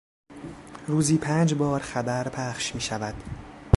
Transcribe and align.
روزی 0.87 1.17
پنج 1.17 1.53
بار 1.53 1.79
خبر 1.79 2.29
پخش 2.29 2.75
میشود. 2.75 3.15